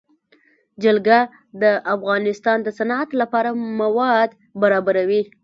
جلګه 0.83 1.19
د 1.61 1.63
افغانستان 1.95 2.57
د 2.63 2.67
صنعت 2.77 3.09
لپاره 3.21 3.49
مواد 3.79 4.29
برابروي. 4.61 5.23